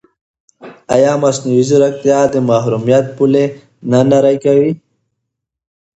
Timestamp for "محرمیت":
2.49-3.05